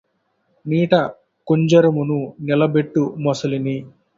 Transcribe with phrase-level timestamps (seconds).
[0.65, 0.93] నీట
[1.47, 3.77] కుంజరమును నిలబెట్టు మొసలిని